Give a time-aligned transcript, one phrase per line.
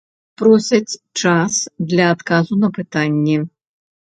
[0.41, 1.59] Просяць час
[1.93, 3.37] для адказу на пытанні.